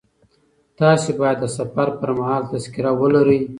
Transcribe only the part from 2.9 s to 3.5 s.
ولرئ.